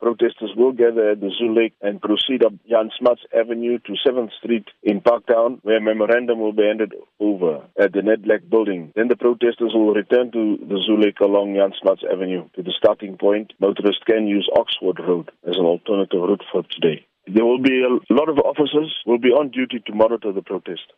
Protesters 0.00 0.52
will 0.56 0.72
gather 0.72 1.10
at 1.10 1.20
the 1.20 1.30
Zoo 1.38 1.54
Lake 1.54 1.74
and 1.82 2.00
proceed 2.00 2.42
up 2.42 2.54
Jan 2.68 2.90
Smuts 2.98 3.20
Avenue 3.38 3.78
to 3.80 3.92
7th 4.06 4.30
Street 4.38 4.64
in 4.82 5.02
Parktown, 5.02 5.58
where 5.62 5.76
a 5.76 5.80
memorandum 5.80 6.40
will 6.40 6.54
be 6.54 6.62
handed 6.62 6.94
over 7.20 7.66
at 7.78 7.92
the 7.92 8.00
Nedlac 8.00 8.48
building. 8.48 8.92
Then 8.96 9.08
the 9.08 9.16
protesters 9.16 9.72
will 9.74 9.92
return 9.92 10.32
to 10.32 10.56
the 10.56 10.82
Zoo 10.86 10.96
Lake 10.96 11.20
along 11.20 11.54
Jan 11.54 11.72
Smuts 11.82 12.02
Avenue 12.10 12.48
to 12.56 12.62
the 12.62 12.72
starting 12.78 13.18
point. 13.18 13.52
Motorists 13.60 14.02
can 14.06 14.26
use 14.26 14.48
Oxford 14.56 14.98
Road 15.06 15.30
as 15.46 15.56
an 15.58 15.66
alternative 15.66 16.22
route 16.22 16.44
for 16.50 16.62
today. 16.70 17.04
There 17.26 17.44
will 17.44 17.60
be 17.60 17.84
a 17.84 18.12
lot 18.12 18.28
of 18.28 18.38
officers 18.38 18.92
will 19.06 19.18
be 19.18 19.28
on 19.28 19.50
duty 19.50 19.80
to 19.86 19.94
monitor 19.94 20.32
the 20.32 20.42
protest. 20.42 20.92